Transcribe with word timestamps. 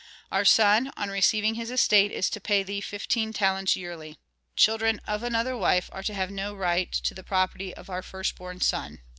Our 0.31 0.45
son, 0.45 0.91
on 0.97 1.11
receiving 1.11 1.53
his 1.53 1.69
estate, 1.69 2.11
is 2.11 2.27
to 2.31 2.41
pay 2.41 2.63
thee 2.63 2.81
fifteen 2.81 3.33
talents 3.33 3.75
yearly. 3.75 4.17
Children 4.55 4.99
of 5.05 5.21
another 5.21 5.55
wife 5.55 5.91
are 5.93 6.01
to 6.01 6.15
have 6.15 6.31
no 6.31 6.55
right 6.55 6.91
to 6.91 7.13
the 7.13 7.23
property 7.23 7.71
of 7.75 7.87
our 7.87 8.01
first 8.01 8.35
born 8.35 8.61
son." 8.61 9.03